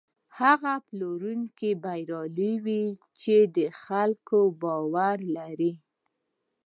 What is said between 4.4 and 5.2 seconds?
باور